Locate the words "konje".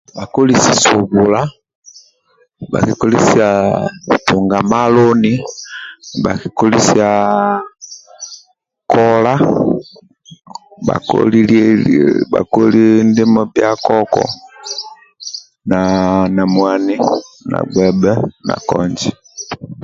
18.69-19.11